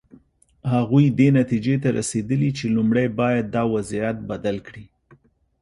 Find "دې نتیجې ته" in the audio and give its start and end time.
1.19-1.89